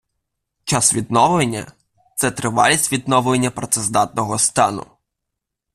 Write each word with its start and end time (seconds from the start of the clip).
Час 0.63 0.93
відновлення- 0.93 1.71
це 2.17 2.31
тривалість 2.31 2.91
відновлення 2.93 3.51
працездатного 3.51 4.39
стану. 4.39 4.85